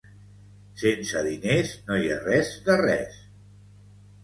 [0.83, 3.23] Sense diners no hi ha res de res.